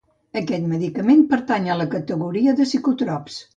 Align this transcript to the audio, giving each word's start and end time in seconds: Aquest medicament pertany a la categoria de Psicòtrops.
Aquest 0.39 0.63
medicament 0.71 1.21
pertany 1.35 1.69
a 1.73 1.77
la 1.83 1.87
categoria 1.93 2.57
de 2.61 2.69
Psicòtrops. 2.71 3.41